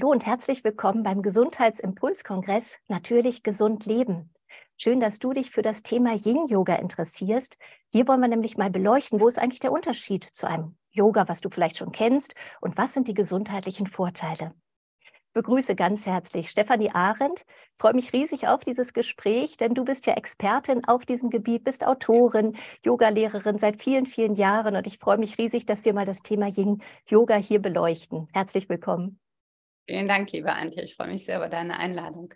Hallo 0.00 0.12
und 0.12 0.24
herzlich 0.24 0.64
willkommen 0.64 1.02
beim 1.02 1.20
Gesundheitsimpulskongress 1.20 2.78
Natürlich 2.88 3.42
gesund 3.42 3.84
leben. 3.84 4.32
Schön, 4.78 4.98
dass 4.98 5.18
du 5.18 5.34
dich 5.34 5.50
für 5.50 5.60
das 5.60 5.82
Thema 5.82 6.14
Yin-Yoga 6.14 6.76
interessierst. 6.76 7.58
Hier 7.88 8.08
wollen 8.08 8.22
wir 8.22 8.28
nämlich 8.28 8.56
mal 8.56 8.70
beleuchten, 8.70 9.20
wo 9.20 9.28
ist 9.28 9.38
eigentlich 9.38 9.60
der 9.60 9.72
Unterschied 9.72 10.24
zu 10.24 10.48
einem 10.48 10.74
Yoga, 10.90 11.28
was 11.28 11.42
du 11.42 11.50
vielleicht 11.50 11.76
schon 11.76 11.92
kennst, 11.92 12.34
und 12.62 12.78
was 12.78 12.94
sind 12.94 13.08
die 13.08 13.14
gesundheitlichen 13.14 13.86
Vorteile 13.86 14.54
begrüße 15.34 15.76
ganz 15.76 16.06
herzlich 16.06 16.50
Stefanie 16.50 16.90
Arendt. 16.90 17.44
Freue 17.74 17.94
mich 17.94 18.12
riesig 18.12 18.48
auf 18.48 18.64
dieses 18.64 18.94
Gespräch, 18.94 19.58
denn 19.58 19.74
du 19.74 19.84
bist 19.84 20.06
ja 20.06 20.14
Expertin 20.14 20.84
auf 20.86 21.04
diesem 21.04 21.30
Gebiet, 21.30 21.62
bist 21.62 21.86
Autorin, 21.86 22.56
Yogalehrerin 22.84 23.58
seit 23.58 23.80
vielen, 23.80 24.06
vielen 24.06 24.34
Jahren 24.34 24.74
und 24.74 24.88
ich 24.88 24.98
freue 24.98 25.18
mich 25.18 25.38
riesig, 25.38 25.66
dass 25.66 25.84
wir 25.84 25.92
mal 25.92 26.06
das 26.06 26.22
Thema 26.22 26.48
Yin 26.48 26.82
Yoga 27.06 27.36
hier 27.36 27.60
beleuchten. 27.60 28.26
Herzlich 28.32 28.68
willkommen. 28.68 29.20
Vielen 29.86 30.08
Dank, 30.08 30.32
liebe 30.32 30.52
Antje. 30.52 30.82
Ich 30.82 30.94
freue 30.96 31.08
mich 31.08 31.24
sehr 31.24 31.36
über 31.36 31.48
deine 31.50 31.78
Einladung. 31.78 32.32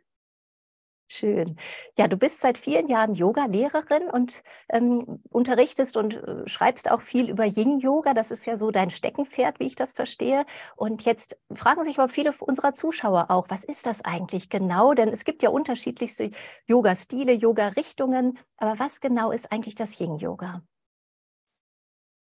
Schön. 1.10 1.56
Ja, 1.96 2.08
du 2.08 2.16
bist 2.16 2.40
seit 2.40 2.58
vielen 2.58 2.88
Jahren 2.88 3.14
Yoga-Lehrerin 3.14 4.10
und 4.10 4.42
ähm, 4.70 5.22
unterrichtest 5.30 5.96
und 5.96 6.14
äh, 6.16 6.48
schreibst 6.48 6.90
auch 6.90 7.00
viel 7.02 7.30
über 7.30 7.44
Yin-Yoga. 7.44 8.14
Das 8.14 8.30
ist 8.30 8.46
ja 8.46 8.56
so 8.56 8.70
dein 8.70 8.90
Steckenpferd, 8.90 9.60
wie 9.60 9.66
ich 9.66 9.76
das 9.76 9.92
verstehe. 9.92 10.44
Und 10.76 11.02
jetzt 11.04 11.38
fragen 11.54 11.84
sich 11.84 11.98
aber 11.98 12.08
viele 12.08 12.32
unserer 12.40 12.72
Zuschauer 12.72 13.26
auch, 13.30 13.46
was 13.48 13.64
ist 13.64 13.86
das 13.86 14.02
eigentlich 14.04 14.48
genau? 14.48 14.94
Denn 14.94 15.08
es 15.08 15.24
gibt 15.24 15.42
ja 15.42 15.50
unterschiedlichste 15.50 16.30
Yoga-Stile, 16.66 17.32
Yoga-Richtungen. 17.32 18.38
Aber 18.56 18.78
was 18.78 19.00
genau 19.00 19.30
ist 19.30 19.52
eigentlich 19.52 19.74
das 19.76 20.00
Yin-Yoga? 20.00 20.62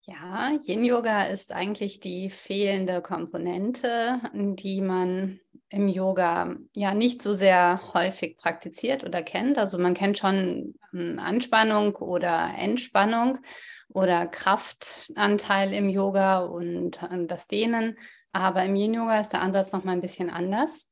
Ja, 0.09 0.51
Yin-Yoga 0.65 1.23
ist 1.23 1.51
eigentlich 1.51 1.99
die 1.99 2.29
fehlende 2.29 3.01
Komponente, 3.01 4.21
die 4.33 4.79
man 4.79 5.41
im 5.67 5.89
Yoga 5.89 6.55
ja 6.73 6.93
nicht 6.93 7.21
so 7.21 7.33
sehr 7.33 7.81
häufig 7.93 8.37
praktiziert 8.37 9.03
oder 9.03 9.21
kennt. 9.21 9.57
Also 9.57 9.77
man 9.77 9.93
kennt 9.93 10.17
schon 10.17 10.75
hm, 10.91 11.19
Anspannung 11.19 11.97
oder 11.97 12.53
Entspannung 12.57 13.39
oder 13.89 14.27
Kraftanteil 14.27 15.73
im 15.73 15.89
Yoga 15.89 16.39
und 16.39 17.01
hm, 17.01 17.27
das 17.27 17.49
Dehnen. 17.49 17.97
Aber 18.31 18.63
im 18.63 18.77
Yin-Yoga 18.77 19.19
ist 19.19 19.33
der 19.33 19.41
Ansatz 19.41 19.73
noch 19.73 19.83
mal 19.83 19.91
ein 19.91 20.01
bisschen 20.01 20.29
anders. 20.29 20.89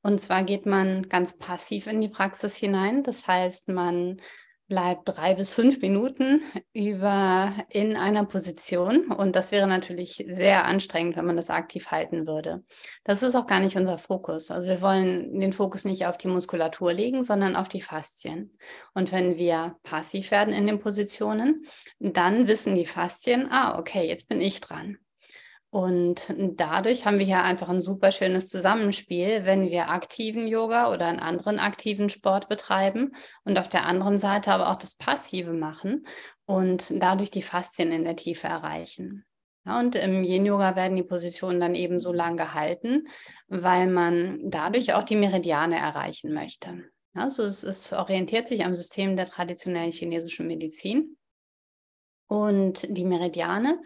Und 0.00 0.22
zwar 0.22 0.42
geht 0.42 0.64
man 0.64 1.10
ganz 1.10 1.36
passiv 1.36 1.86
in 1.86 2.00
die 2.00 2.08
Praxis 2.08 2.56
hinein. 2.56 3.02
Das 3.02 3.26
heißt, 3.26 3.68
man 3.68 4.22
bleibt 4.66 5.08
drei 5.08 5.34
bis 5.34 5.54
fünf 5.54 5.80
Minuten 5.80 6.42
über 6.72 7.52
in 7.68 7.96
einer 7.96 8.24
Position. 8.24 9.12
Und 9.12 9.36
das 9.36 9.52
wäre 9.52 9.66
natürlich 9.66 10.24
sehr 10.28 10.64
anstrengend, 10.64 11.16
wenn 11.16 11.26
man 11.26 11.36
das 11.36 11.50
aktiv 11.50 11.90
halten 11.90 12.26
würde. 12.26 12.64
Das 13.04 13.22
ist 13.22 13.34
auch 13.34 13.46
gar 13.46 13.60
nicht 13.60 13.76
unser 13.76 13.98
Fokus. 13.98 14.50
Also 14.50 14.68
wir 14.68 14.80
wollen 14.80 15.38
den 15.38 15.52
Fokus 15.52 15.84
nicht 15.84 16.06
auf 16.06 16.16
die 16.16 16.28
Muskulatur 16.28 16.92
legen, 16.92 17.24
sondern 17.24 17.56
auf 17.56 17.68
die 17.68 17.82
Faszien. 17.82 18.56
Und 18.94 19.12
wenn 19.12 19.36
wir 19.36 19.76
passiv 19.82 20.30
werden 20.30 20.54
in 20.54 20.66
den 20.66 20.80
Positionen, 20.80 21.66
dann 21.98 22.48
wissen 22.48 22.74
die 22.74 22.86
Faszien, 22.86 23.48
ah, 23.50 23.78
okay, 23.78 24.06
jetzt 24.08 24.28
bin 24.28 24.40
ich 24.40 24.60
dran. 24.60 24.98
Und 25.74 26.32
dadurch 26.38 27.04
haben 27.04 27.18
wir 27.18 27.26
hier 27.26 27.42
einfach 27.42 27.68
ein 27.68 27.80
super 27.80 28.12
schönes 28.12 28.48
Zusammenspiel, 28.48 29.44
wenn 29.44 29.70
wir 29.70 29.88
aktiven 29.88 30.46
Yoga 30.46 30.92
oder 30.92 31.08
einen 31.08 31.18
anderen 31.18 31.58
aktiven 31.58 32.08
Sport 32.08 32.48
betreiben 32.48 33.10
und 33.42 33.58
auf 33.58 33.68
der 33.68 33.84
anderen 33.84 34.20
Seite 34.20 34.52
aber 34.52 34.70
auch 34.70 34.76
das 34.76 34.94
Passive 34.94 35.52
machen 35.52 36.06
und 36.46 37.02
dadurch 37.02 37.32
die 37.32 37.42
Faszien 37.42 37.90
in 37.90 38.04
der 38.04 38.14
Tiefe 38.14 38.46
erreichen. 38.46 39.24
Ja, 39.66 39.80
und 39.80 39.96
im 39.96 40.22
Yin-Yoga 40.22 40.76
werden 40.76 40.94
die 40.94 41.02
Positionen 41.02 41.58
dann 41.58 41.74
eben 41.74 42.00
so 42.00 42.12
lang 42.12 42.36
gehalten, 42.36 43.08
weil 43.48 43.88
man 43.88 44.38
dadurch 44.44 44.94
auch 44.94 45.02
die 45.02 45.16
Meridiane 45.16 45.76
erreichen 45.76 46.32
möchte. 46.32 46.84
Also 47.14 47.42
es, 47.42 47.64
es 47.64 47.92
orientiert 47.92 48.46
sich 48.46 48.64
am 48.64 48.76
System 48.76 49.16
der 49.16 49.26
traditionellen 49.26 49.90
chinesischen 49.90 50.46
Medizin. 50.46 51.16
Und 52.28 52.86
die 52.88 53.04
Meridiane 53.04 53.80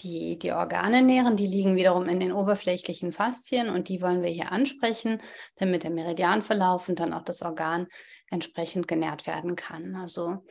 die, 0.00 0.38
die 0.38 0.52
Organe 0.52 1.02
nähren, 1.02 1.36
die 1.36 1.46
liegen 1.46 1.76
wiederum 1.76 2.08
in 2.08 2.20
den 2.20 2.32
oberflächlichen 2.32 3.12
Faszien 3.12 3.70
und 3.70 3.88
die 3.88 4.00
wollen 4.00 4.22
wir 4.22 4.30
hier 4.30 4.52
ansprechen, 4.52 5.20
damit 5.56 5.84
der 5.84 5.90
Meridianverlauf 5.90 6.88
und 6.88 7.00
dann 7.00 7.12
auch 7.12 7.22
das 7.22 7.42
Organ 7.42 7.86
entsprechend 8.30 8.88
genährt 8.88 9.26
werden 9.26 9.56
kann. 9.56 9.94
Also 9.96 10.44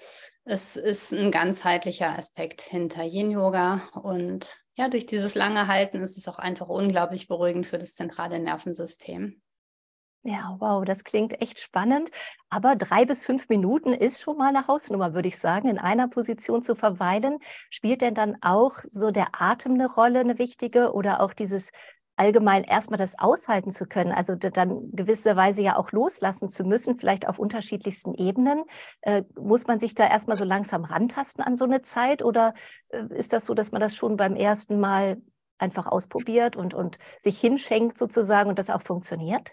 es 0.44 0.76
ist 0.76 1.12
ein 1.12 1.32
ganzheitlicher 1.32 2.18
Aspekt 2.18 2.62
hinter 2.62 3.04
Yin-Yoga 3.04 3.82
und 4.02 4.58
ja, 4.78 4.88
durch 4.88 5.06
dieses 5.06 5.36
lange 5.36 5.68
Halten 5.68 6.02
ist 6.02 6.18
es 6.18 6.28
auch 6.28 6.40
einfach 6.40 6.70
unglaublich 6.70 7.28
beruhigend 7.28 7.68
für 7.68 7.78
das 7.78 7.94
zentrale 7.94 8.40
Nervensystem. 8.40 9.42
Ja, 10.24 10.56
wow, 10.60 10.86
das 10.86 11.04
klingt 11.04 11.42
echt 11.42 11.60
spannend. 11.60 12.12
Aber 12.50 12.76
drei 12.76 13.06
bis 13.06 13.26
fünf 13.26 13.50
Minuten 13.50 13.92
ist 13.92 14.22
schon 14.22 14.38
mal 14.38 14.50
eine 14.50 14.68
Hausnummer, 14.68 15.16
würde 15.16 15.28
ich 15.28 15.40
sagen, 15.40 15.68
in 15.68 15.80
einer 15.80 16.08
Position 16.10 16.62
zu 16.62 16.76
verweilen. 16.76 17.40
Spielt 17.72 18.02
denn 18.02 18.14
dann 18.14 18.38
auch 18.42 18.78
so 18.84 19.10
der 19.10 19.30
Atem 19.42 19.74
eine 19.74 19.92
Rolle, 19.92 20.20
eine 20.20 20.38
wichtige, 20.38 20.94
oder 20.94 21.22
auch 21.22 21.34
dieses 21.34 21.72
allgemein 22.18 22.64
erstmal 22.64 23.00
das 23.00 23.18
aushalten 23.18 23.72
zu 23.72 23.88
können, 23.88 24.12
also 24.12 24.36
dann 24.36 24.92
gewisserweise 24.92 25.64
ja 25.64 25.76
auch 25.78 25.92
loslassen 25.92 26.50
zu 26.50 26.66
müssen, 26.66 27.00
vielleicht 27.00 27.28
auf 27.28 27.40
unterschiedlichsten 27.40 28.14
Ebenen. 28.14 28.64
Äh, 29.02 29.24
muss 29.40 29.66
man 29.66 29.80
sich 29.80 29.96
da 29.96 30.08
erstmal 30.08 30.38
so 30.38 30.46
langsam 30.46 30.84
rantasten 30.84 31.44
an 31.44 31.56
so 31.56 31.66
eine 31.66 31.82
Zeit 31.82 32.22
oder 32.24 32.54
äh, 32.90 33.02
ist 33.16 33.34
das 33.34 33.46
so, 33.46 33.56
dass 33.56 33.72
man 33.72 33.82
das 33.82 33.96
schon 33.96 34.18
beim 34.18 34.36
ersten 34.36 34.80
Mal 34.80 35.20
einfach 35.58 35.88
ausprobiert 35.88 36.56
und, 36.56 36.76
und 36.76 37.00
sich 37.20 37.40
hinschenkt 37.40 37.98
sozusagen 37.98 38.50
und 38.50 38.60
das 38.60 38.70
auch 38.70 38.82
funktioniert? 38.84 39.52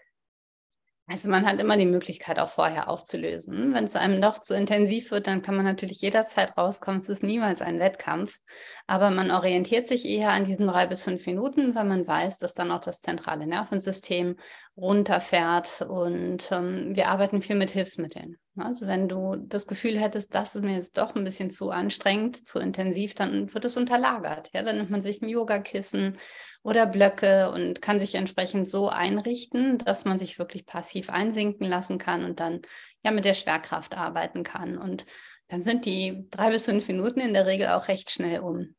Also 1.10 1.30
man 1.30 1.46
hat 1.46 1.58
immer 1.58 1.78
die 1.78 1.86
Möglichkeit, 1.86 2.38
auch 2.38 2.50
vorher 2.50 2.90
aufzulösen. 2.90 3.72
Wenn 3.72 3.84
es 3.84 3.96
einem 3.96 4.20
doch 4.20 4.40
zu 4.40 4.54
intensiv 4.54 5.10
wird, 5.10 5.26
dann 5.26 5.40
kann 5.40 5.56
man 5.56 5.64
natürlich 5.64 6.02
jederzeit 6.02 6.54
rauskommen. 6.58 7.00
Es 7.00 7.08
ist 7.08 7.22
niemals 7.22 7.62
ein 7.62 7.80
Wettkampf. 7.80 8.38
Aber 8.86 9.10
man 9.10 9.30
orientiert 9.30 9.88
sich 9.88 10.04
eher 10.04 10.32
an 10.32 10.44
diesen 10.44 10.66
drei 10.66 10.86
bis 10.86 11.04
fünf 11.04 11.26
Minuten, 11.26 11.74
weil 11.74 11.86
man 11.86 12.06
weiß, 12.06 12.36
dass 12.38 12.52
dann 12.52 12.70
auch 12.70 12.82
das 12.82 13.00
zentrale 13.00 13.46
Nervensystem 13.46 14.36
runterfährt. 14.76 15.80
Und 15.80 16.52
ähm, 16.52 16.94
wir 16.94 17.08
arbeiten 17.08 17.40
viel 17.40 17.56
mit 17.56 17.70
Hilfsmitteln. 17.70 18.36
Also 18.60 18.86
wenn 18.86 19.08
du 19.08 19.36
das 19.36 19.66
Gefühl 19.66 19.98
hättest, 19.98 20.34
das 20.34 20.54
ist 20.54 20.62
mir 20.62 20.74
jetzt 20.74 20.98
doch 20.98 21.14
ein 21.14 21.24
bisschen 21.24 21.50
zu 21.50 21.70
anstrengend, 21.70 22.46
zu 22.46 22.58
intensiv, 22.58 23.14
dann 23.14 23.52
wird 23.52 23.64
es 23.64 23.76
unterlagert. 23.76 24.50
Ja, 24.52 24.62
dann 24.62 24.76
nimmt 24.76 24.90
man 24.90 25.02
sich 25.02 25.22
ein 25.22 25.28
Yogakissen 25.28 26.16
oder 26.62 26.86
Blöcke 26.86 27.50
und 27.50 27.82
kann 27.82 28.00
sich 28.00 28.14
entsprechend 28.14 28.68
so 28.68 28.88
einrichten, 28.88 29.78
dass 29.78 30.04
man 30.04 30.18
sich 30.18 30.38
wirklich 30.38 30.66
passiv 30.66 31.10
einsinken 31.10 31.66
lassen 31.68 31.98
kann 31.98 32.24
und 32.24 32.40
dann 32.40 32.62
ja 33.02 33.10
mit 33.10 33.24
der 33.24 33.34
Schwerkraft 33.34 33.96
arbeiten 33.96 34.42
kann. 34.42 34.78
Und 34.78 35.06
dann 35.48 35.62
sind 35.62 35.84
die 35.86 36.26
drei 36.30 36.50
bis 36.50 36.66
fünf 36.66 36.88
Minuten 36.88 37.20
in 37.20 37.34
der 37.34 37.46
Regel 37.46 37.68
auch 37.68 37.88
recht 37.88 38.10
schnell 38.10 38.40
um. 38.40 38.74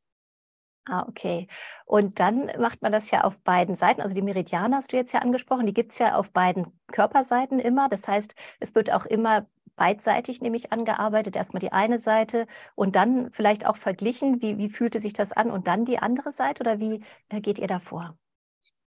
Ah, 0.90 1.06
okay. 1.08 1.48
Und 1.86 2.20
dann 2.20 2.50
macht 2.58 2.82
man 2.82 2.92
das 2.92 3.12
ja 3.12 3.24
auf 3.24 3.40
beiden 3.42 3.76
Seiten. 3.76 4.02
Also 4.02 4.16
die 4.16 4.24
Meridiane 4.24 4.76
hast 4.76 4.92
du 4.92 4.98
jetzt 4.98 5.14
ja 5.14 5.20
angesprochen, 5.20 5.68
die 5.68 5.74
gibt 5.74 5.92
es 5.92 6.00
ja 6.00 6.16
auf 6.16 6.32
beiden 6.32 6.66
Körperseiten 6.88 7.60
immer. 7.60 7.90
Das 7.90 8.08
heißt, 8.08 8.34
es 8.60 8.74
wird 8.74 8.92
auch 8.92 9.06
immer 9.06 9.46
beidseitig 9.80 10.42
nämlich 10.42 10.72
angearbeitet. 10.72 11.36
Erstmal 11.36 11.62
die 11.62 11.72
eine 11.72 11.98
Seite 11.98 12.46
und 12.76 12.96
dann 12.96 13.32
vielleicht 13.32 13.66
auch 13.66 13.78
verglichen, 13.78 14.42
wie, 14.42 14.58
wie 14.58 14.70
fühlte 14.70 15.00
sich 15.00 15.14
das 15.14 15.32
an 15.32 15.50
und 15.50 15.68
dann 15.68 15.86
die 15.86 15.98
andere 15.98 16.32
Seite 16.32 16.62
oder 16.62 16.80
wie 16.80 17.02
äh, 17.30 17.42
geht 17.42 17.58
ihr 17.58 17.68
da 17.68 17.80
vor? 17.80 18.16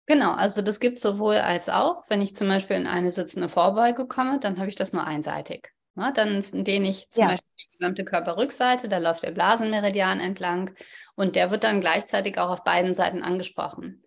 Genau, 0.07 0.33
also 0.33 0.63
das 0.63 0.81
gibt 0.81 0.97
es 0.97 1.03
sowohl 1.03 1.37
als 1.37 1.69
auch. 1.69 2.03
Wenn 2.09 2.21
ich 2.21 2.35
zum 2.35 2.49
Beispiel 2.49 2.77
in 2.77 2.89
eine 2.89 3.13
sitzende 3.13 3.49
Vorbeuge 3.49 4.09
komme, 4.09 4.41
dann 4.41 4.59
habe 4.59 4.69
ich 4.69 4.75
das 4.75 4.93
nur 4.93 5.05
einseitig. 5.07 5.71
Na, 5.95 6.11
dann 6.11 6.45
dehne 6.53 6.89
ich 6.89 7.11
zum 7.11 7.23
ja. 7.23 7.29
Beispiel 7.29 7.51
die 7.61 7.77
gesamte 7.79 8.05
Körperrückseite, 8.05 8.89
da 8.89 8.99
läuft 8.99 9.23
der 9.23 9.33
Blasenmeridian 9.33 10.19
entlang 10.19 10.75
und 11.15 11.37
der 11.37 11.51
wird 11.51 11.63
dann 11.63 11.81
gleichzeitig 11.81 12.39
auch 12.39 12.51
auf 12.51 12.65
beiden 12.65 12.95
Seiten 12.95 13.23
angesprochen. 13.23 14.03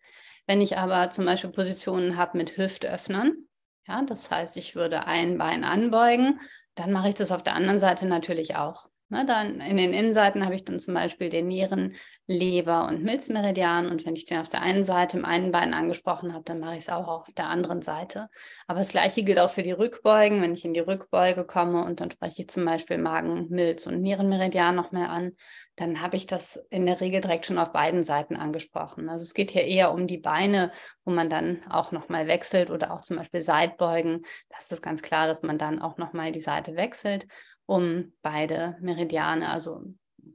Wenn 0.45 0.59
ich 0.59 0.77
aber 0.77 1.09
zum 1.11 1.25
Beispiel 1.25 1.51
Positionen 1.51 2.17
habe 2.17 2.37
mit 2.37 2.57
Hüftöffnern, 2.57 3.47
ja, 3.87 4.01
das 4.03 4.31
heißt, 4.31 4.57
ich 4.57 4.75
würde 4.75 5.07
ein 5.07 5.37
Bein 5.37 5.63
anbeugen, 5.63 6.39
dann 6.75 6.91
mache 6.91 7.09
ich 7.09 7.15
das 7.15 7.31
auf 7.31 7.43
der 7.43 7.55
anderen 7.55 7.79
Seite 7.79 8.05
natürlich 8.05 8.55
auch. 8.55 8.89
Ne, 9.13 9.27
dann 9.27 9.60
in 9.60 9.77
den 9.77 9.94
Innenseiten 9.94 10.44
habe 10.44 10.56
ich 10.56 10.65
dann 10.65 10.80
zum 10.80 10.95
Beispiel 10.95 11.30
den 11.30 11.48
Nieren, 11.48 11.94
Leber 12.25 12.88
und 12.88 13.04
Milzmeridian. 13.04 13.88
Und 13.88 14.07
wenn 14.07 14.15
ich 14.15 14.25
den 14.25 14.39
auf 14.39 14.50
der 14.50 14.63
einen 14.63 14.83
Seite 14.83 15.19
im 15.19 15.25
einen 15.25 15.51
Bein 15.51 15.75
angesprochen 15.75 16.33
habe, 16.33 16.44
dann 16.45 16.60
mache 16.60 16.74
ich 16.74 16.80
es 16.80 16.89
auch 16.89 17.07
auf 17.07 17.27
der 17.38 17.45
anderen 17.45 17.83
Seite. 17.83 18.27
Aber 18.65 18.80
das 18.80 18.88
gleiche 18.88 19.21
gilt 19.21 19.38
auch 19.38 19.51
für 19.51 19.62
die 19.62 19.71
Rückbeugen. 19.71 20.42
Wenn 20.42 20.56
ich 20.56 20.65
in 20.65 20.74
die 20.74 20.80
Rückbeuge 20.80 21.45
komme 21.45 21.86
und 21.86 22.01
dann 22.01 22.10
spreche 22.10 22.42
ich 22.42 22.50
zum 22.50 22.65
Beispiel 22.65 22.98
Magen, 22.98 23.50
Milz 23.50 23.86
und 23.86 24.01
Nierenmeridian 24.01 24.74
nochmal 24.74 25.06
an, 25.06 25.33
dann 25.75 26.01
habe 26.01 26.18
ich 26.18 26.25
das 26.25 26.60
in 26.71 26.88
der 26.88 27.00
Regel 27.00 27.21
direkt 27.21 27.45
schon 27.45 27.60
auf 27.60 27.71
beiden 27.71 28.04
Seiten 28.04 28.36
angesprochen. 28.36 29.10
Also 29.10 29.21
es 29.21 29.36
geht 29.36 29.51
hier 29.51 29.65
eher 29.65 29.94
um 29.94 30.07
die 30.07 30.18
Beine, 30.18 30.71
wo 31.06 31.12
man 31.12 31.30
dann 31.30 31.62
auch 31.69 31.92
nochmal 31.92 32.25
wechselt 32.25 32.71
oder 32.71 32.92
auch 32.92 33.01
zum 33.01 33.18
Beispiel 33.18 33.42
Seitbeugen. 33.42 34.24
Das 34.50 34.71
ist 34.71 34.81
ganz 34.81 35.04
klar, 35.04 35.27
dass 35.27 35.44
man 35.44 35.60
dann 35.60 35.80
auch 35.80 35.98
nochmal 35.98 36.31
die 36.31 36.42
Seite 36.42 36.75
wechselt 36.75 37.27
um 37.65 38.13
beide 38.21 38.77
Meridiane, 38.81 39.50
also 39.50 39.81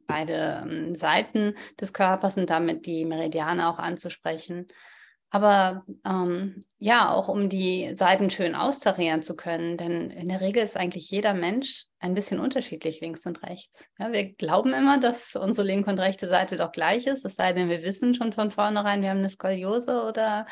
beide 0.07 0.63
ähm, 0.63 0.95
Seiten 0.95 1.55
des 1.81 1.93
Körpers 1.93 2.39
und 2.39 2.51
damit 2.51 2.87
die 2.87 3.05
Meridiane 3.05 3.69
auch 3.69 3.79
anzusprechen. 3.79 4.67
aber 5.31 5.85
ähm, 6.07 6.65
ja, 6.79 7.11
auch 7.11 7.29
um 7.29 7.49
die 7.49 7.95
Seiten 7.95 8.31
schön 8.31 8.55
austarieren 8.55 9.23
zu 9.23 9.37
können. 9.37 9.77
Denn 9.77 10.11
in 10.11 10.29
der 10.29 10.41
Regel 10.41 10.63
ist 10.65 10.77
eigentlich 10.77 11.11
jeder 11.11 11.35
Mensch 11.35 11.85
ein 11.99 12.15
bisschen 12.15 12.41
unterschiedlich 12.41 13.01
links 13.01 13.27
und 13.27 13.43
rechts. 13.43 13.91
Ja, 13.99 14.13
wir 14.13 14.33
glauben 14.35 14.73
immer, 14.73 14.99
dass 14.99 15.37
unsere 15.37 15.67
linke 15.67 15.91
und 15.91 15.99
rechte 15.99 16.29
Seite 16.29 16.57
doch 16.57 16.73
gleich 16.73 17.07
ist, 17.07 17.25
es 17.27 17.35
sei 17.35 17.53
denn, 17.53 17.69
wir 17.69 17.83
wissen 17.83 18.15
schon 18.15 18.33
von 18.33 18.51
vornherein, 18.51 19.03
wir 19.03 19.11
haben 19.11 19.19
eine 19.19 19.29
Skoliose 19.31 20.03
oder 20.03 20.47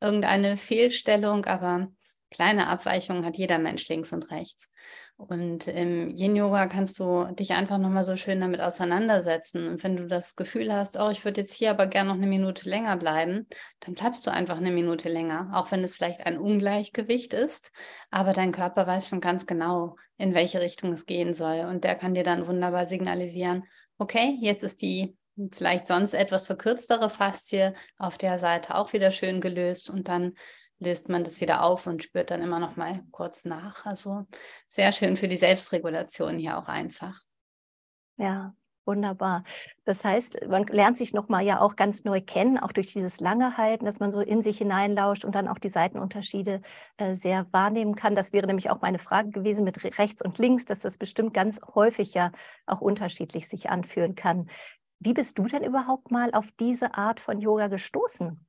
irgendeine 0.00 0.56
Fehlstellung, 0.56 1.46
aber 1.46 1.88
kleine 2.32 2.66
Abweichungen 2.66 3.24
hat 3.24 3.36
jeder 3.36 3.58
Mensch 3.58 3.88
links 3.88 4.12
und 4.12 4.30
rechts. 4.30 4.70
Und 5.16 5.68
im 5.68 6.16
Yin-Yoga 6.16 6.66
kannst 6.66 6.98
du 6.98 7.26
dich 7.32 7.52
einfach 7.52 7.78
nochmal 7.78 8.04
so 8.04 8.16
schön 8.16 8.40
damit 8.40 8.60
auseinandersetzen. 8.60 9.68
Und 9.68 9.84
wenn 9.84 9.96
du 9.96 10.08
das 10.08 10.34
Gefühl 10.34 10.72
hast, 10.72 10.98
oh, 10.98 11.10
ich 11.10 11.24
würde 11.24 11.42
jetzt 11.42 11.54
hier 11.54 11.70
aber 11.70 11.86
gerne 11.86 12.08
noch 12.08 12.16
eine 12.16 12.26
Minute 12.26 12.68
länger 12.68 12.96
bleiben, 12.96 13.46
dann 13.80 13.94
bleibst 13.94 14.26
du 14.26 14.32
einfach 14.32 14.56
eine 14.56 14.72
Minute 14.72 15.08
länger, 15.08 15.50
auch 15.54 15.70
wenn 15.70 15.84
es 15.84 15.96
vielleicht 15.96 16.26
ein 16.26 16.38
Ungleichgewicht 16.38 17.34
ist. 17.34 17.70
Aber 18.10 18.32
dein 18.32 18.50
Körper 18.50 18.86
weiß 18.86 19.08
schon 19.08 19.20
ganz 19.20 19.46
genau, 19.46 19.96
in 20.18 20.34
welche 20.34 20.60
Richtung 20.60 20.92
es 20.92 21.06
gehen 21.06 21.34
soll. 21.34 21.60
Und 21.60 21.84
der 21.84 21.94
kann 21.94 22.14
dir 22.14 22.24
dann 22.24 22.48
wunderbar 22.48 22.86
signalisieren, 22.86 23.64
okay, 23.98 24.36
jetzt 24.40 24.64
ist 24.64 24.82
die 24.82 25.16
vielleicht 25.52 25.88
sonst 25.88 26.14
etwas 26.14 26.46
verkürztere 26.46 27.10
Faszie 27.10 27.74
auf 27.96 28.18
der 28.18 28.38
Seite 28.38 28.74
auch 28.74 28.92
wieder 28.92 29.10
schön 29.10 29.40
gelöst 29.40 29.88
und 29.88 30.08
dann 30.08 30.34
löst 30.82 31.08
man 31.08 31.24
das 31.24 31.40
wieder 31.40 31.62
auf 31.62 31.86
und 31.86 32.02
spürt 32.02 32.30
dann 32.30 32.42
immer 32.42 32.58
noch 32.58 32.76
mal 32.76 33.02
kurz 33.10 33.44
nach. 33.44 33.86
Also 33.86 34.26
sehr 34.66 34.92
schön 34.92 35.16
für 35.16 35.28
die 35.28 35.36
Selbstregulation 35.36 36.38
hier 36.38 36.58
auch 36.58 36.68
einfach. 36.68 37.20
Ja, 38.16 38.54
wunderbar. 38.84 39.44
Das 39.84 40.04
heißt, 40.04 40.46
man 40.48 40.66
lernt 40.66 40.96
sich 40.96 41.12
noch 41.12 41.28
mal 41.28 41.42
ja 41.42 41.60
auch 41.60 41.76
ganz 41.76 42.04
neu 42.04 42.20
kennen, 42.20 42.58
auch 42.58 42.72
durch 42.72 42.92
dieses 42.92 43.20
lange 43.20 43.56
Halten, 43.56 43.84
dass 43.84 44.00
man 44.00 44.10
so 44.10 44.20
in 44.20 44.42
sich 44.42 44.58
hineinlauscht 44.58 45.24
und 45.24 45.34
dann 45.34 45.48
auch 45.48 45.58
die 45.58 45.68
Seitenunterschiede 45.68 46.60
äh, 46.98 47.14
sehr 47.14 47.46
wahrnehmen 47.52 47.94
kann. 47.94 48.14
Das 48.14 48.32
wäre 48.32 48.46
nämlich 48.46 48.70
auch 48.70 48.80
meine 48.80 48.98
Frage 48.98 49.30
gewesen 49.30 49.64
mit 49.64 49.82
rechts 49.98 50.22
und 50.22 50.38
links, 50.38 50.64
dass 50.64 50.80
das 50.80 50.98
bestimmt 50.98 51.34
ganz 51.34 51.60
häufig 51.74 52.14
ja 52.14 52.32
auch 52.66 52.80
unterschiedlich 52.80 53.48
sich 53.48 53.70
anfühlen 53.70 54.14
kann. 54.14 54.48
Wie 54.98 55.14
bist 55.14 55.38
du 55.38 55.46
denn 55.46 55.64
überhaupt 55.64 56.10
mal 56.10 56.32
auf 56.32 56.50
diese 56.60 56.94
Art 56.94 57.18
von 57.18 57.40
Yoga 57.40 57.66
gestoßen? 57.66 58.46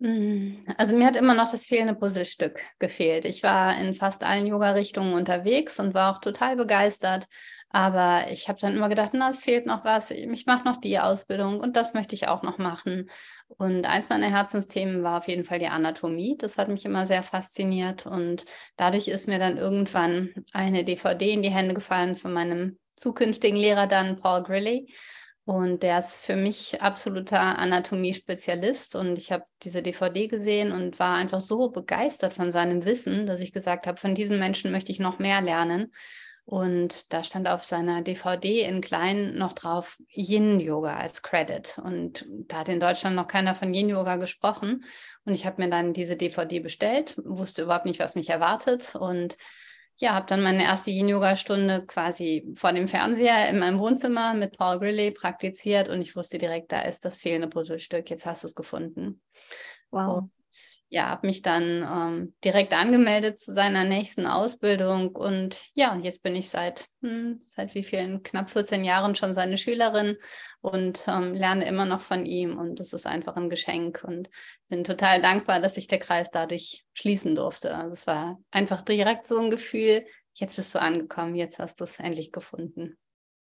Mm, 0.00 0.64
also 0.78 0.96
mir 0.96 1.06
hat 1.06 1.16
immer 1.16 1.34
noch 1.34 1.50
das 1.50 1.66
fehlende 1.66 1.94
Puzzlestück 1.94 2.60
gefehlt. 2.78 3.26
Ich 3.26 3.42
war 3.42 3.78
in 3.78 3.94
fast 3.94 4.24
allen 4.24 4.46
Yoga-Richtungen 4.46 5.12
unterwegs 5.12 5.78
und 5.78 5.92
war 5.94 6.14
auch 6.14 6.20
total 6.20 6.56
begeistert. 6.56 7.26
Aber 7.68 8.24
ich 8.30 8.48
habe 8.48 8.58
dann 8.58 8.74
immer 8.74 8.88
gedacht, 8.88 9.12
na, 9.12 9.28
es 9.28 9.44
fehlt 9.44 9.66
noch 9.66 9.84
was. 9.84 10.10
Ich 10.10 10.46
mache 10.46 10.64
noch 10.64 10.78
die 10.78 10.98
Ausbildung 10.98 11.60
und 11.60 11.76
das 11.76 11.94
möchte 11.94 12.14
ich 12.16 12.26
auch 12.28 12.42
noch 12.42 12.58
machen. 12.58 13.10
Und 13.46 13.86
eins 13.86 14.08
meiner 14.08 14.28
Herzensthemen 14.28 15.02
war 15.04 15.18
auf 15.18 15.28
jeden 15.28 15.44
Fall 15.44 15.58
die 15.60 15.68
Anatomie. 15.68 16.36
Das 16.36 16.58
hat 16.58 16.68
mich 16.68 16.84
immer 16.84 17.06
sehr 17.06 17.22
fasziniert. 17.22 18.06
Und 18.06 18.44
dadurch 18.76 19.06
ist 19.06 19.28
mir 19.28 19.38
dann 19.38 19.58
irgendwann 19.58 20.30
eine 20.52 20.82
DVD 20.82 21.30
in 21.30 21.42
die 21.42 21.50
Hände 21.50 21.74
gefallen 21.74 22.16
von 22.16 22.32
meinem 22.32 22.78
zukünftigen 22.96 23.56
Lehrer 23.58 23.86
dann, 23.86 24.18
Paul 24.18 24.42
Grilly. 24.42 24.92
Und 25.50 25.82
der 25.82 25.98
ist 25.98 26.20
für 26.24 26.36
mich 26.36 26.80
absoluter 26.80 27.40
Anatomie-Spezialist. 27.58 28.94
Und 28.94 29.18
ich 29.18 29.32
habe 29.32 29.42
diese 29.64 29.82
DVD 29.82 30.28
gesehen 30.28 30.70
und 30.70 31.00
war 31.00 31.16
einfach 31.16 31.40
so 31.40 31.70
begeistert 31.70 32.34
von 32.34 32.52
seinem 32.52 32.84
Wissen, 32.84 33.26
dass 33.26 33.40
ich 33.40 33.52
gesagt 33.52 33.88
habe, 33.88 33.98
von 33.98 34.14
diesem 34.14 34.38
Menschen 34.38 34.70
möchte 34.70 34.92
ich 34.92 35.00
noch 35.00 35.18
mehr 35.18 35.40
lernen. 35.40 35.92
Und 36.44 37.12
da 37.12 37.24
stand 37.24 37.48
auf 37.48 37.64
seiner 37.64 38.00
DVD 38.00 38.62
in 38.62 38.80
klein 38.80 39.34
noch 39.34 39.52
drauf 39.52 39.98
Yin-Yoga 40.14 40.94
als 40.94 41.20
Credit. 41.20 41.80
Und 41.82 42.26
da 42.28 42.58
hat 42.58 42.68
in 42.68 42.78
Deutschland 42.78 43.16
noch 43.16 43.26
keiner 43.26 43.56
von 43.56 43.74
Yin-Yoga 43.74 44.18
gesprochen. 44.18 44.84
Und 45.24 45.34
ich 45.34 45.46
habe 45.46 45.60
mir 45.60 45.68
dann 45.68 45.92
diese 45.94 46.14
DVD 46.14 46.60
bestellt, 46.60 47.16
wusste 47.24 47.62
überhaupt 47.62 47.86
nicht, 47.86 47.98
was 47.98 48.14
mich 48.14 48.30
erwartet. 48.30 48.94
Und 48.94 49.36
ja, 50.00 50.14
habe 50.14 50.26
dann 50.26 50.42
meine 50.42 50.62
erste 50.64 50.90
Yin-Yoga-Stunde 50.90 51.84
quasi 51.86 52.46
vor 52.54 52.72
dem 52.72 52.88
Fernseher 52.88 53.48
in 53.48 53.58
meinem 53.58 53.78
Wohnzimmer 53.78 54.34
mit 54.34 54.56
Paul 54.56 54.78
Grilly 54.78 55.10
praktiziert 55.10 55.88
und 55.88 56.00
ich 56.00 56.16
wusste 56.16 56.38
direkt, 56.38 56.72
da 56.72 56.80
ist 56.82 57.04
das 57.04 57.20
fehlende 57.20 57.48
Puzzlestück, 57.48 58.08
jetzt 58.10 58.26
hast 58.26 58.42
du 58.42 58.46
es 58.46 58.54
gefunden. 58.54 59.20
Wow. 59.90 60.28
Ja, 60.92 61.08
habe 61.08 61.28
mich 61.28 61.40
dann 61.40 61.86
ähm, 61.88 62.34
direkt 62.44 62.72
angemeldet 62.72 63.38
zu 63.38 63.52
seiner 63.52 63.84
nächsten 63.84 64.26
Ausbildung 64.26 65.14
und 65.14 65.70
ja, 65.74 65.96
jetzt 65.96 66.24
bin 66.24 66.34
ich 66.34 66.50
seit, 66.50 66.88
hm, 67.00 67.38
seit 67.46 67.76
wie 67.76 67.84
vielen, 67.84 68.24
knapp 68.24 68.50
14 68.50 68.82
Jahren 68.82 69.14
schon 69.14 69.32
seine 69.32 69.56
Schülerin 69.56 70.16
und 70.60 71.04
ähm, 71.06 71.34
lerne 71.34 71.66
immer 71.68 71.86
noch 71.86 72.00
von 72.00 72.26
ihm 72.26 72.58
und 72.58 72.80
das 72.80 72.92
ist 72.92 73.06
einfach 73.06 73.36
ein 73.36 73.50
Geschenk 73.50 74.02
und 74.02 74.30
bin 74.68 74.82
total 74.82 75.22
dankbar, 75.22 75.60
dass 75.60 75.76
sich 75.76 75.86
der 75.86 76.00
Kreis 76.00 76.32
dadurch 76.32 76.84
schließen 76.92 77.36
durfte. 77.36 77.72
Also 77.72 77.92
es 77.92 78.08
war 78.08 78.40
einfach 78.50 78.82
direkt 78.82 79.28
so 79.28 79.38
ein 79.38 79.52
Gefühl, 79.52 80.04
jetzt 80.34 80.56
bist 80.56 80.74
du 80.74 80.80
angekommen, 80.80 81.36
jetzt 81.36 81.60
hast 81.60 81.78
du 81.80 81.84
es 81.84 82.00
endlich 82.00 82.32
gefunden. 82.32 82.98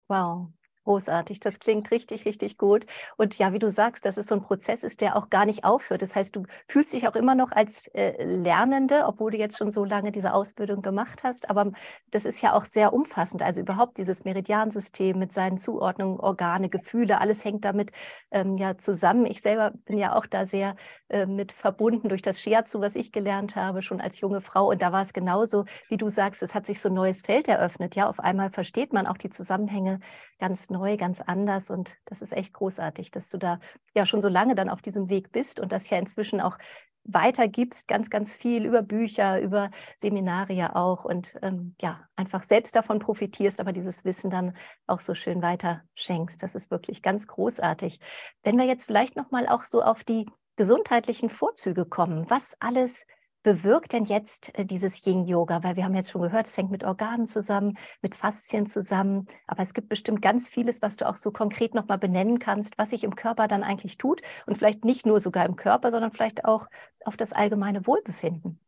Wow, 0.06 0.52
Großartig, 0.84 1.40
das 1.40 1.60
klingt 1.60 1.90
richtig, 1.90 2.26
richtig 2.26 2.58
gut. 2.58 2.84
Und 3.16 3.38
ja, 3.38 3.54
wie 3.54 3.58
du 3.58 3.70
sagst, 3.70 4.04
dass 4.04 4.18
es 4.18 4.26
so 4.26 4.34
ein 4.34 4.42
Prozess 4.42 4.84
ist, 4.84 5.00
der 5.00 5.16
auch 5.16 5.30
gar 5.30 5.46
nicht 5.46 5.64
aufhört. 5.64 6.02
Das 6.02 6.14
heißt, 6.14 6.36
du 6.36 6.42
fühlst 6.68 6.92
dich 6.92 7.08
auch 7.08 7.16
immer 7.16 7.34
noch 7.34 7.52
als 7.52 7.88
äh, 7.94 8.22
Lernende, 8.22 9.04
obwohl 9.06 9.30
du 9.30 9.38
jetzt 9.38 9.56
schon 9.56 9.70
so 9.70 9.82
lange 9.86 10.12
diese 10.12 10.34
Ausbildung 10.34 10.82
gemacht 10.82 11.24
hast. 11.24 11.48
Aber 11.48 11.72
das 12.10 12.26
ist 12.26 12.42
ja 12.42 12.52
auch 12.52 12.66
sehr 12.66 12.92
umfassend. 12.92 13.42
Also 13.42 13.62
überhaupt 13.62 13.96
dieses 13.96 14.24
Meridiansystem 14.26 15.18
mit 15.18 15.32
seinen 15.32 15.56
Zuordnungen, 15.56 16.20
Organe, 16.20 16.68
Gefühle, 16.68 17.18
alles 17.18 17.46
hängt 17.46 17.64
damit 17.64 17.90
ähm, 18.30 18.58
ja 18.58 18.76
zusammen. 18.76 19.24
Ich 19.24 19.40
selber 19.40 19.72
bin 19.86 19.96
ja 19.96 20.14
auch 20.14 20.26
da 20.26 20.44
sehr 20.44 20.76
äh, 21.08 21.24
mit 21.24 21.52
verbunden 21.52 22.10
durch 22.10 22.20
das 22.22 22.40
Shiatsu, 22.42 22.80
was 22.82 22.94
ich 22.94 23.10
gelernt 23.10 23.56
habe, 23.56 23.80
schon 23.80 24.02
als 24.02 24.20
junge 24.20 24.42
Frau. 24.42 24.68
Und 24.70 24.82
da 24.82 24.92
war 24.92 25.00
es 25.02 25.14
genauso, 25.14 25.64
wie 25.88 25.96
du 25.96 26.10
sagst, 26.10 26.42
es 26.42 26.54
hat 26.54 26.66
sich 26.66 26.80
so 26.80 26.90
ein 26.90 26.94
neues 26.94 27.22
Feld 27.22 27.48
eröffnet. 27.48 27.96
Ja, 27.96 28.06
auf 28.06 28.20
einmal 28.20 28.50
versteht 28.50 28.92
man 28.92 29.06
auch 29.06 29.16
die 29.16 29.30
Zusammenhänge 29.30 30.00
ganz 30.38 30.70
neu, 30.70 30.96
ganz 30.96 31.20
anders. 31.20 31.70
Und 31.70 31.96
das 32.04 32.22
ist 32.22 32.32
echt 32.32 32.52
großartig, 32.52 33.10
dass 33.10 33.28
du 33.28 33.38
da 33.38 33.58
ja 33.94 34.06
schon 34.06 34.20
so 34.20 34.28
lange 34.28 34.54
dann 34.54 34.68
auf 34.68 34.82
diesem 34.82 35.08
Weg 35.08 35.32
bist 35.32 35.60
und 35.60 35.72
das 35.72 35.90
ja 35.90 35.98
inzwischen 35.98 36.40
auch 36.40 36.58
weitergibst, 37.04 37.86
ganz, 37.86 38.08
ganz 38.08 38.34
viel 38.34 38.64
über 38.64 38.82
Bücher, 38.82 39.40
über 39.40 39.70
Seminare 39.98 40.74
auch 40.74 41.04
und 41.04 41.36
ähm, 41.42 41.74
ja, 41.80 42.08
einfach 42.16 42.42
selbst 42.42 42.74
davon 42.74 42.98
profitierst, 42.98 43.60
aber 43.60 43.72
dieses 43.72 44.04
Wissen 44.04 44.30
dann 44.30 44.56
auch 44.86 45.00
so 45.00 45.14
schön 45.14 45.42
weiter 45.42 45.82
schenkst. 45.94 46.42
Das 46.42 46.54
ist 46.54 46.70
wirklich 46.70 47.02
ganz 47.02 47.26
großartig. 47.26 48.00
Wenn 48.42 48.56
wir 48.56 48.64
jetzt 48.64 48.86
vielleicht 48.86 49.16
nochmal 49.16 49.46
auch 49.48 49.64
so 49.64 49.82
auf 49.82 50.02
die 50.02 50.26
gesundheitlichen 50.56 51.28
Vorzüge 51.28 51.84
kommen, 51.84 52.30
was 52.30 52.56
alles 52.60 53.06
bewirkt 53.44 53.92
denn 53.92 54.04
jetzt 54.04 54.52
äh, 54.58 54.64
dieses 54.66 55.06
Yin-Yoga? 55.06 55.62
Weil 55.62 55.76
wir 55.76 55.84
haben 55.84 55.94
jetzt 55.94 56.10
schon 56.10 56.22
gehört, 56.22 56.48
es 56.48 56.56
hängt 56.56 56.72
mit 56.72 56.82
Organen 56.82 57.26
zusammen, 57.26 57.78
mit 58.02 58.16
Faszien 58.16 58.66
zusammen. 58.66 59.28
Aber 59.46 59.62
es 59.62 59.74
gibt 59.74 59.88
bestimmt 59.88 60.20
ganz 60.20 60.48
vieles, 60.48 60.82
was 60.82 60.96
du 60.96 61.08
auch 61.08 61.14
so 61.14 61.30
konkret 61.30 61.74
nochmal 61.74 61.98
benennen 61.98 62.40
kannst, 62.40 62.76
was 62.78 62.90
sich 62.90 63.04
im 63.04 63.14
Körper 63.14 63.46
dann 63.46 63.62
eigentlich 63.62 63.98
tut. 63.98 64.22
Und 64.46 64.58
vielleicht 64.58 64.84
nicht 64.84 65.06
nur 65.06 65.20
sogar 65.20 65.46
im 65.46 65.54
Körper, 65.54 65.92
sondern 65.92 66.10
vielleicht 66.10 66.44
auch 66.44 66.68
auf 67.04 67.16
das 67.16 67.32
allgemeine 67.32 67.86
Wohlbefinden. 67.86 68.58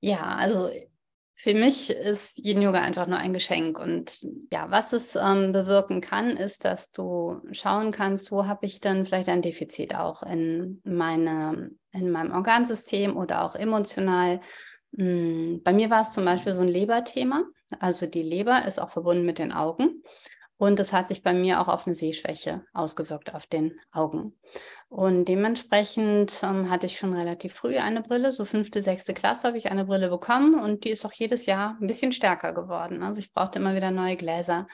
Ja, 0.00 0.36
also 0.36 0.70
für 1.38 1.52
mich 1.52 1.90
ist 1.90 2.44
Yin 2.46 2.62
Yoga 2.62 2.80
einfach 2.80 3.06
nur 3.06 3.18
ein 3.18 3.34
Geschenk. 3.34 3.78
Und 3.78 4.26
ja, 4.50 4.70
was 4.70 4.94
es 4.94 5.16
ähm, 5.16 5.52
bewirken 5.52 6.00
kann, 6.00 6.30
ist, 6.30 6.64
dass 6.64 6.92
du 6.92 7.42
schauen 7.52 7.90
kannst, 7.92 8.32
wo 8.32 8.46
habe 8.46 8.64
ich 8.64 8.80
denn 8.80 9.04
vielleicht 9.04 9.28
ein 9.28 9.42
Defizit 9.42 9.94
auch 9.94 10.22
in, 10.22 10.80
meine, 10.82 11.72
in 11.92 12.10
meinem 12.10 12.32
Organsystem 12.32 13.18
oder 13.18 13.44
auch 13.44 13.54
emotional. 13.54 14.40
Hm, 14.96 15.60
bei 15.62 15.74
mir 15.74 15.90
war 15.90 16.00
es 16.00 16.14
zum 16.14 16.24
Beispiel 16.24 16.54
so 16.54 16.62
ein 16.62 16.68
Leberthema. 16.68 17.44
Also 17.80 18.06
die 18.06 18.22
Leber 18.22 18.64
ist 18.66 18.80
auch 18.80 18.88
verbunden 18.88 19.26
mit 19.26 19.38
den 19.38 19.52
Augen. 19.52 20.02
Und 20.58 20.80
es 20.80 20.92
hat 20.92 21.08
sich 21.08 21.22
bei 21.22 21.34
mir 21.34 21.60
auch 21.60 21.68
auf 21.68 21.86
eine 21.86 21.94
Sehschwäche 21.94 22.64
ausgewirkt 22.72 23.34
auf 23.34 23.46
den 23.46 23.78
Augen. 23.92 24.34
Und 24.88 25.26
dementsprechend 25.26 26.40
ähm, 26.42 26.70
hatte 26.70 26.86
ich 26.86 26.98
schon 26.98 27.12
relativ 27.12 27.52
früh 27.52 27.76
eine 27.76 28.02
Brille, 28.02 28.32
so 28.32 28.44
fünfte, 28.44 28.80
sechste 28.80 29.12
Klasse 29.12 29.48
habe 29.48 29.58
ich 29.58 29.70
eine 29.70 29.84
Brille 29.84 30.08
bekommen 30.08 30.58
und 30.58 30.84
die 30.84 30.90
ist 30.90 31.04
auch 31.04 31.12
jedes 31.12 31.44
Jahr 31.46 31.76
ein 31.80 31.86
bisschen 31.86 32.12
stärker 32.12 32.54
geworden. 32.54 33.02
Also 33.02 33.20
ich 33.20 33.32
brauchte 33.32 33.58
immer 33.58 33.74
wieder 33.74 33.90
neue 33.90 34.16
Gläser. 34.16 34.66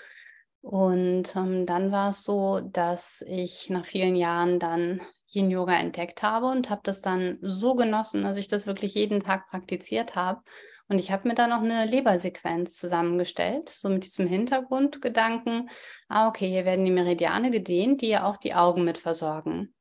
Und 0.60 1.34
ähm, 1.34 1.66
dann 1.66 1.90
war 1.90 2.10
es 2.10 2.22
so, 2.22 2.60
dass 2.60 3.24
ich 3.26 3.68
nach 3.68 3.84
vielen 3.84 4.14
Jahren 4.14 4.60
dann 4.60 5.00
Yin 5.28 5.50
Yoga 5.50 5.74
entdeckt 5.74 6.22
habe 6.22 6.46
und 6.46 6.70
habe 6.70 6.82
das 6.84 7.00
dann 7.00 7.38
so 7.40 7.74
genossen, 7.74 8.22
dass 8.22 8.36
ich 8.36 8.46
das 8.46 8.66
wirklich 8.68 8.94
jeden 8.94 9.20
Tag 9.20 9.48
praktiziert 9.48 10.14
habe 10.14 10.42
und 10.88 10.98
ich 10.98 11.12
habe 11.12 11.28
mir 11.28 11.34
da 11.34 11.46
noch 11.46 11.62
eine 11.62 11.86
Lebersequenz 11.86 12.76
zusammengestellt, 12.76 13.68
so 13.68 13.88
mit 13.88 14.04
diesem 14.04 14.26
Hintergrundgedanken, 14.26 15.70
ah, 16.08 16.28
okay, 16.28 16.48
hier 16.48 16.64
werden 16.64 16.84
die 16.84 16.90
Meridiane 16.90 17.50
gedehnt, 17.50 18.00
die 18.00 18.08
ja 18.08 18.24
auch 18.24 18.36
die 18.36 18.54
Augen 18.54 18.84
mit 18.84 18.98
versorgen. 18.98 19.74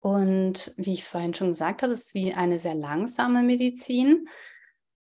Und 0.00 0.72
wie 0.76 0.94
ich 0.94 1.04
vorhin 1.04 1.34
schon 1.34 1.50
gesagt 1.50 1.82
habe, 1.82 1.92
ist 1.92 2.06
es 2.06 2.14
wie 2.14 2.32
eine 2.32 2.58
sehr 2.58 2.74
langsame 2.74 3.42
Medizin. 3.42 4.28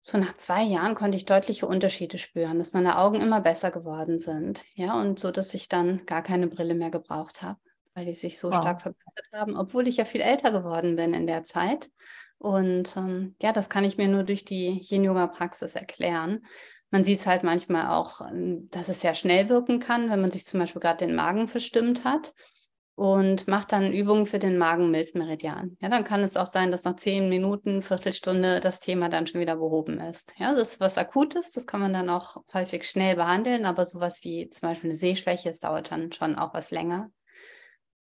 So 0.02 0.18
nach 0.18 0.34
zwei 0.34 0.64
Jahren 0.64 0.96
konnte 0.96 1.18
ich 1.18 1.26
deutliche 1.26 1.68
Unterschiede 1.68 2.18
spüren, 2.18 2.60
dass 2.60 2.74
meine 2.74 2.98
Augen 2.98 3.22
immer 3.22 3.40
besser 3.40 3.72
geworden 3.72 4.20
sind. 4.20 4.66
Ja, 4.76 5.00
und 5.00 5.20
so, 5.20 5.32
dass 5.32 5.54
ich 5.54 5.70
dann 5.70 6.06
gar 6.06 6.22
keine 6.22 6.48
Brille 6.48 6.76
mehr 6.76 6.90
gebraucht 6.90 7.42
habe 7.42 7.60
weil 8.00 8.06
die 8.06 8.16
sich 8.16 8.40
so 8.40 8.50
wow. 8.50 8.56
stark 8.56 8.82
verbreitet 8.82 9.28
haben, 9.34 9.58
obwohl 9.58 9.88
ich 9.88 9.98
ja 9.98 10.06
viel 10.06 10.22
älter 10.22 10.52
geworden 10.52 10.96
bin 10.96 11.14
in 11.14 11.28
der 11.28 11.44
Zeit. 11.44 11.90
Und 12.40 12.96
ähm, 12.96 13.36
ja, 13.42 13.52
das 13.52 13.70
kann 13.70 13.84
ich 13.84 13.98
mir 13.98 14.08
nur 14.08 14.24
durch 14.24 14.46
die 14.46 14.82
Yin-Yoga-Praxis 14.90 15.76
erklären. 15.76 16.46
Man 16.90 17.04
sieht 17.04 17.20
es 17.20 17.28
halt 17.28 17.44
manchmal 17.44 17.88
auch, 17.88 18.22
ähm, 18.22 18.70
dass 18.72 18.90
es 18.90 19.02
sehr 19.02 19.14
schnell 19.14 19.50
wirken 19.50 19.80
kann, 19.80 20.10
wenn 20.10 20.22
man 20.22 20.32
sich 20.32 20.46
zum 20.46 20.60
Beispiel 20.60 20.82
gerade 20.82 21.06
den 21.06 21.16
Magen 21.16 21.48
verstimmt 21.48 22.06
hat 22.06 22.34
und 22.96 23.48
macht 23.48 23.74
dann 23.74 23.94
Übungen 23.94 24.26
für 24.26 24.40
den 24.40 24.58
Magen-Milz-Meridian. 24.58 25.78
Ja, 25.82 25.90
dann 25.90 26.06
kann 26.06 26.22
es 26.22 26.38
auch 26.38 26.46
sein, 26.46 26.72
dass 26.72 26.86
nach 26.86 26.96
zehn 26.96 27.30
Minuten, 27.30 27.82
Viertelstunde 27.82 28.62
das 28.62 28.80
Thema 28.80 29.10
dann 29.10 29.28
schon 29.28 29.42
wieder 29.42 29.58
behoben 29.58 30.00
ist. 30.00 30.34
Ja, 30.38 30.54
das 30.54 30.74
ist 30.74 30.80
was 30.80 30.98
Akutes, 30.98 31.52
das 31.52 31.66
kann 31.66 31.82
man 31.82 31.94
dann 31.94 32.10
auch 32.10 32.44
häufig 32.54 32.90
schnell 32.90 33.16
behandeln, 33.16 33.66
aber 33.66 33.86
sowas 33.86 34.24
wie 34.24 34.50
zum 34.50 34.70
Beispiel 34.70 34.90
eine 34.90 34.98
Sehschwäche, 34.98 35.50
das 35.50 35.60
dauert 35.60 35.92
dann 35.92 36.12
schon 36.12 36.36
auch 36.38 36.54
was 36.54 36.72
länger. 36.72 37.12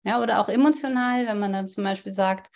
Ja, 0.04 0.23
oder 0.23 0.40
auch 0.40 0.49
emotional, 0.49 1.26
wenn 1.26 1.38
man 1.38 1.52
dann 1.52 1.68
zum 1.68 1.83
Beispiel 1.83 2.12
sagt, 2.12 2.50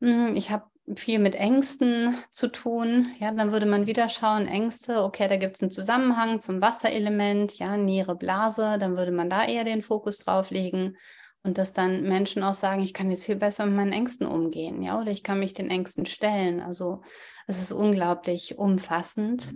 hm, 0.00 0.34
ich 0.34 0.50
habe 0.50 0.64
viel 0.96 1.18
mit 1.18 1.34
Ängsten 1.34 2.16
zu 2.30 2.48
tun. 2.48 3.12
Ja, 3.18 3.32
dann 3.32 3.52
würde 3.52 3.66
man 3.66 3.86
wieder 3.86 4.08
schauen, 4.08 4.46
Ängste, 4.46 5.02
okay, 5.02 5.28
da 5.28 5.36
gibt 5.36 5.56
es 5.56 5.62
einen 5.62 5.70
Zusammenhang 5.70 6.40
zum 6.40 6.60
Wasserelement, 6.60 7.58
ja, 7.58 7.76
Niere, 7.76 8.16
Blase, 8.16 8.76
dann 8.78 8.96
würde 8.96 9.12
man 9.12 9.30
da 9.30 9.44
eher 9.44 9.64
den 9.64 9.82
Fokus 9.82 10.18
drauf 10.18 10.50
legen. 10.50 10.96
Und 11.42 11.56
dass 11.56 11.72
dann 11.72 12.02
Menschen 12.02 12.42
auch 12.42 12.54
sagen, 12.54 12.82
ich 12.82 12.92
kann 12.92 13.10
jetzt 13.10 13.24
viel 13.24 13.36
besser 13.36 13.64
mit 13.66 13.76
meinen 13.76 13.92
Ängsten 13.92 14.26
umgehen, 14.26 14.82
ja, 14.82 15.00
oder 15.00 15.10
ich 15.10 15.22
kann 15.22 15.38
mich 15.38 15.54
den 15.54 15.70
Ängsten 15.70 16.04
stellen. 16.04 16.60
Also 16.60 17.02
es 17.46 17.60
ist 17.60 17.72
unglaublich 17.72 18.58
umfassend. 18.58 19.52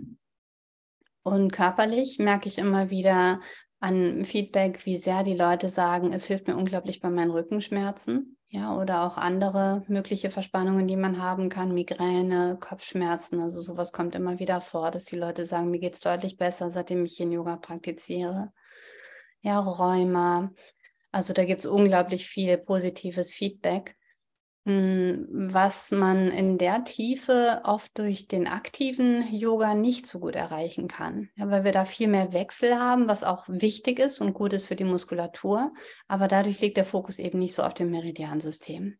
Und 1.23 1.51
körperlich 1.51 2.19
merke 2.19 2.47
ich 2.47 2.57
immer 2.57 2.89
wieder 2.89 3.39
an 3.79 4.23
Feedback, 4.23 4.85
wie 4.85 4.97
sehr 4.97 5.23
die 5.23 5.35
Leute 5.35 5.69
sagen, 5.69 6.13
es 6.13 6.25
hilft 6.25 6.47
mir 6.47 6.55
unglaublich 6.55 7.01
bei 7.01 7.09
meinen 7.09 7.31
Rückenschmerzen. 7.31 8.32
Ja, 8.55 8.77
oder 8.77 9.01
auch 9.01 9.17
andere 9.17 9.83
mögliche 9.87 10.29
Verspannungen, 10.29 10.87
die 10.87 10.95
man 10.95 11.19
haben 11.19 11.49
kann, 11.49 11.73
Migräne, 11.73 12.55
Kopfschmerzen, 12.59 13.39
also 13.41 13.59
sowas 13.59 13.91
kommt 13.91 14.13
immer 14.13 14.37
wieder 14.37 14.61
vor, 14.61 14.91
dass 14.91 15.05
die 15.05 15.15
Leute 15.15 15.47
sagen, 15.47 15.71
mir 15.71 15.79
geht 15.79 15.95
es 15.95 16.01
deutlich 16.01 16.37
besser, 16.37 16.69
seitdem 16.69 17.03
ich 17.03 17.17
hier 17.17 17.27
Yoga 17.27 17.55
praktiziere. 17.55 18.53
Ja, 19.41 19.59
Rheuma, 19.59 20.51
also 21.11 21.33
da 21.33 21.45
gibt 21.45 21.61
es 21.61 21.65
unglaublich 21.65 22.27
viel 22.27 22.59
positives 22.59 23.33
Feedback, 23.33 23.95
was 24.65 25.91
man 25.91 26.31
in 26.31 26.57
der 26.57 26.85
Tiefe 26.85 27.61
oft 27.65 27.97
durch 27.97 28.27
den 28.29 28.47
aktiven 28.47 29.27
Yoga 29.33 29.75
nicht 29.75 30.07
so 30.07 30.19
gut 30.19 30.35
erreichen 30.35 30.87
kann, 30.87 31.29
ja, 31.35 31.49
weil 31.49 31.65
wir 31.65 31.73
da 31.73 31.83
viel 31.83 32.07
mehr 32.07 32.31
Wechsel 32.31 32.79
haben, 32.79 33.09
was 33.09 33.25
auch 33.25 33.43
wichtig 33.49 33.99
ist 33.99 34.21
und 34.21 34.33
gut 34.33 34.53
ist 34.53 34.67
für 34.67 34.77
die 34.77 34.85
Muskulatur, 34.85 35.73
aber 36.07 36.29
dadurch 36.29 36.61
liegt 36.61 36.77
der 36.77 36.85
Fokus 36.85 37.19
eben 37.19 37.39
nicht 37.39 37.53
so 37.53 37.63
auf 37.63 37.73
dem 37.73 37.91
Meridiansystem. 37.91 38.97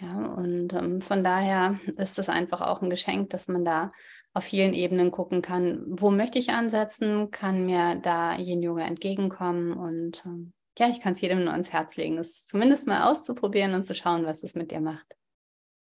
Ja, 0.00 0.26
und 0.26 0.72
ähm, 0.74 1.02
von 1.02 1.24
daher 1.24 1.78
ist 1.96 2.18
es 2.18 2.28
einfach 2.28 2.60
auch 2.60 2.82
ein 2.82 2.90
Geschenk, 2.90 3.30
dass 3.30 3.48
man 3.48 3.64
da 3.64 3.92
auf 4.32 4.44
vielen 4.44 4.74
Ebenen 4.74 5.10
gucken 5.10 5.42
kann, 5.42 5.84
wo 5.88 6.10
möchte 6.10 6.38
ich 6.38 6.50
ansetzen, 6.50 7.30
kann 7.32 7.64
mir 7.64 7.96
da 7.96 8.36
Yin 8.36 8.62
Yoga 8.62 8.82
entgegenkommen? 8.82 9.72
Und 9.72 10.22
ähm, 10.24 10.52
ja, 10.78 10.88
ich 10.88 11.00
kann 11.00 11.14
es 11.14 11.20
jedem 11.20 11.44
nur 11.44 11.52
ans 11.52 11.72
Herz 11.72 11.96
legen, 11.96 12.16
das 12.16 12.46
zumindest 12.46 12.86
mal 12.86 13.10
auszuprobieren 13.10 13.74
und 13.74 13.84
zu 13.84 13.94
schauen, 13.94 14.24
was 14.24 14.42
es 14.42 14.54
mit 14.54 14.70
dir 14.70 14.80
macht. 14.80 15.16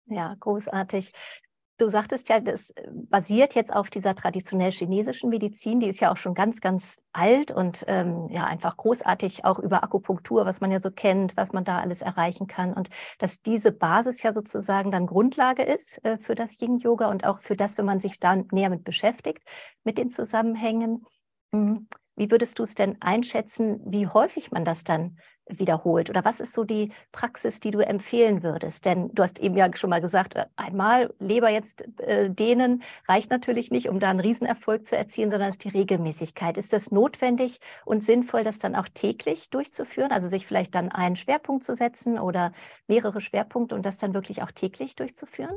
Ja, 0.05 0.36
großartig. 0.39 1.12
Du 1.77 1.88
sagtest 1.88 2.27
ja, 2.27 2.41
das 2.41 2.74
basiert 2.91 3.55
jetzt 3.55 3.74
auf 3.74 3.89
dieser 3.89 4.13
traditionell 4.13 4.72
chinesischen 4.72 5.29
Medizin, 5.29 5.79
die 5.79 5.88
ist 5.88 6.01
ja 6.01 6.12
auch 6.12 6.17
schon 6.17 6.34
ganz, 6.34 6.60
ganz 6.60 7.00
alt 7.13 7.51
und 7.51 7.86
ähm, 7.88 8.27
ja 8.29 8.43
einfach 8.43 8.75
großartig 8.75 9.46
auch 9.46 9.60
über 9.60 9.81
Akupunktur, 9.81 10.46
was 10.46 10.60
man 10.60 10.72
ja 10.72 10.79
so 10.79 10.91
kennt, 10.91 11.38
was 11.38 11.53
man 11.53 11.63
da 11.63 11.79
alles 11.79 12.01
erreichen 12.01 12.48
kann 12.48 12.74
und 12.74 12.89
dass 13.17 13.41
diese 13.41 13.72
Basis 13.72 14.22
ja 14.24 14.34
sozusagen 14.34 14.91
dann 14.91 15.05
Grundlage 15.05 15.63
ist 15.63 16.03
äh, 16.03 16.17
für 16.17 16.36
das 16.36 16.60
Yin-Yoga 16.60 17.10
und 17.10 17.25
auch 17.25 17.39
für 17.39 17.55
das, 17.55 17.77
wenn 17.77 17.86
man 17.86 18.01
sich 18.01 18.19
da 18.19 18.36
näher 18.51 18.69
mit 18.69 18.84
beschäftigt, 18.84 19.43
mit 19.86 19.98
den 19.98 20.12
Zusammenhängen. 20.12 21.05
Mhm. 21.53 21.88
Wie 22.19 22.31
würdest 22.31 22.59
du 22.59 22.63
es 22.63 22.75
denn 22.75 22.97
einschätzen, 22.99 23.79
wie 23.85 24.05
häufig 24.05 24.51
man 24.51 24.65
das 24.65 24.83
dann 24.83 25.17
wiederholt? 25.47 26.09
Oder 26.09 26.25
was 26.25 26.41
ist 26.41 26.51
so 26.51 26.65
die 26.65 26.91
Praxis, 27.13 27.61
die 27.61 27.71
du 27.71 27.79
empfehlen 27.79 28.43
würdest? 28.43 28.85
Denn 28.85 29.09
du 29.13 29.23
hast 29.23 29.39
eben 29.39 29.55
ja 29.55 29.73
schon 29.73 29.89
mal 29.89 30.01
gesagt, 30.01 30.35
äh, 30.35 30.45
einmal 30.57 31.13
Leber 31.19 31.47
jetzt 31.49 31.85
äh, 32.01 32.29
dehnen 32.29 32.83
reicht 33.07 33.31
natürlich 33.31 33.71
nicht, 33.71 33.88
um 33.88 34.01
da 34.01 34.09
einen 34.09 34.19
Riesenerfolg 34.19 34.85
zu 34.85 34.97
erzielen, 34.97 35.29
sondern 35.29 35.47
es 35.47 35.55
ist 35.55 35.63
die 35.63 35.69
Regelmäßigkeit. 35.69 36.57
Ist 36.57 36.73
das 36.73 36.91
notwendig 36.91 37.61
und 37.85 38.03
sinnvoll, 38.03 38.43
das 38.43 38.59
dann 38.59 38.75
auch 38.75 38.89
täglich 38.93 39.49
durchzuführen? 39.49 40.11
Also 40.11 40.27
sich 40.27 40.45
vielleicht 40.45 40.75
dann 40.75 40.89
einen 40.89 41.15
Schwerpunkt 41.15 41.63
zu 41.63 41.73
setzen 41.73 42.19
oder 42.19 42.51
mehrere 42.88 43.21
Schwerpunkte 43.21 43.75
und 43.75 43.85
das 43.85 43.97
dann 43.97 44.13
wirklich 44.13 44.43
auch 44.43 44.51
täglich 44.51 44.97
durchzuführen? 44.97 45.55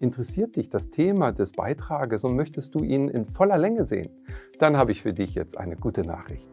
Interessiert 0.00 0.54
dich 0.54 0.68
das 0.68 0.90
Thema 0.90 1.32
des 1.32 1.52
Beitrages 1.52 2.22
und 2.22 2.36
möchtest 2.36 2.74
du 2.76 2.84
ihn 2.84 3.08
in 3.08 3.26
voller 3.26 3.58
Länge 3.58 3.84
sehen? 3.84 4.10
Dann 4.60 4.76
habe 4.76 4.92
ich 4.92 5.02
für 5.02 5.12
dich 5.12 5.34
jetzt 5.34 5.58
eine 5.58 5.74
gute 5.74 6.04
Nachricht. 6.04 6.50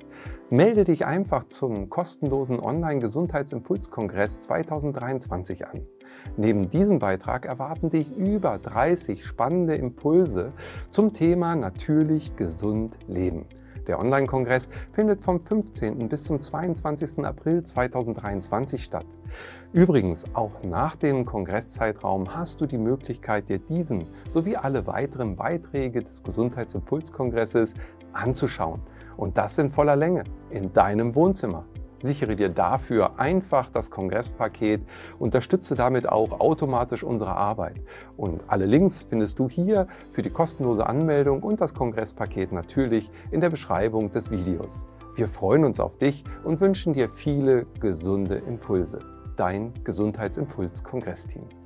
Melde 0.49 0.83
dich 0.83 1.05
einfach 1.05 1.43
zum 1.43 1.89
kostenlosen 1.89 2.59
Online-Gesundheitsimpulskongress 2.59 4.41
2023 4.41 5.67
an. 5.67 5.85
Neben 6.37 6.69
diesem 6.69 6.97
Beitrag 6.97 7.45
erwarten 7.45 7.89
dich 7.89 8.17
über 8.17 8.57
30 8.57 9.23
spannende 9.23 9.75
Impulse 9.75 10.53
zum 10.89 11.13
Thema 11.13 11.55
natürlich 11.55 12.35
gesund 12.35 12.97
leben. 13.07 13.45
Der 13.87 13.99
Online-Kongress 13.99 14.69
findet 14.93 15.23
vom 15.23 15.39
15. 15.39 16.09
bis 16.09 16.23
zum 16.23 16.39
22. 16.39 17.23
April 17.23 17.63
2023 17.63 18.83
statt. 18.83 19.05
Übrigens, 19.73 20.25
auch 20.33 20.63
nach 20.63 20.95
dem 20.95 21.25
Kongresszeitraum 21.25 22.35
hast 22.35 22.61
du 22.61 22.65
die 22.65 22.77
Möglichkeit, 22.77 23.49
dir 23.49 23.59
diesen 23.59 24.07
sowie 24.29 24.55
alle 24.55 24.87
weiteren 24.87 25.35
Beiträge 25.35 26.01
des 26.01 26.23
Gesundheitsimpulskongresses 26.23 27.73
anzuschauen. 28.13 28.81
Und 29.17 29.37
das 29.37 29.57
in 29.57 29.69
voller 29.69 29.95
Länge, 29.95 30.23
in 30.49 30.73
deinem 30.73 31.15
Wohnzimmer. 31.15 31.65
Sichere 32.05 32.35
dir 32.35 32.49
dafür 32.49 33.19
einfach 33.19 33.69
das 33.69 33.91
Kongresspaket, 33.91 34.81
unterstütze 35.19 35.75
damit 35.75 36.07
auch 36.07 36.39
automatisch 36.39 37.03
unsere 37.03 37.35
Arbeit. 37.35 37.81
Und 38.15 38.41
alle 38.47 38.65
Links 38.65 39.07
findest 39.09 39.39
du 39.39 39.49
hier 39.49 39.87
für 40.11 40.21
die 40.21 40.29
kostenlose 40.29 40.87
Anmeldung 40.87 41.43
und 41.43 41.59
das 41.59 41.73
Kongresspaket 41.73 42.51
natürlich 42.51 43.11
in 43.31 43.41
der 43.41 43.49
Beschreibung 43.49 44.11
des 44.11 44.31
Videos. 44.31 44.85
Wir 45.15 45.27
freuen 45.27 45.65
uns 45.65 45.79
auf 45.79 45.97
dich 45.97 46.23
und 46.43 46.61
wünschen 46.61 46.93
dir 46.93 47.09
viele 47.09 47.65
gesunde 47.79 48.35
Impulse. 48.35 48.99
Dein 49.35 49.73
Gesundheitsimpuls-Kongressteam. 49.83 51.64